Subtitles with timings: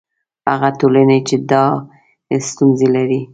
[0.51, 1.65] هغه ټولنې چې دا
[2.49, 3.21] ستونزې لري.